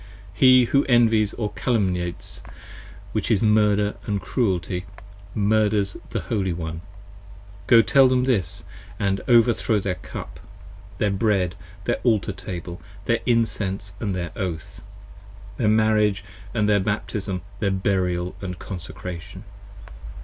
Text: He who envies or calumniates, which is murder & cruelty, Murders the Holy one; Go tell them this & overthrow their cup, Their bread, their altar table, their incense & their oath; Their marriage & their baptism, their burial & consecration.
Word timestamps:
He 0.33 0.63
who 0.65 0.83
envies 0.85 1.35
or 1.35 1.51
calumniates, 1.51 2.41
which 3.11 3.29
is 3.29 3.43
murder 3.43 3.93
& 4.09 4.19
cruelty, 4.21 4.85
Murders 5.35 5.95
the 6.09 6.21
Holy 6.21 6.53
one; 6.53 6.81
Go 7.67 7.83
tell 7.83 8.07
them 8.07 8.23
this 8.23 8.63
& 8.99 8.99
overthrow 8.99 9.79
their 9.79 9.93
cup, 9.93 10.39
Their 10.97 11.11
bread, 11.11 11.53
their 11.85 11.97
altar 12.03 12.33
table, 12.33 12.81
their 13.05 13.19
incense 13.27 13.93
& 13.99 13.99
their 13.99 14.31
oath; 14.35 14.81
Their 15.57 15.69
marriage 15.69 16.23
& 16.39 16.53
their 16.53 16.79
baptism, 16.79 17.41
their 17.59 17.69
burial 17.69 18.31
& 18.47 18.57
consecration. 18.57 19.43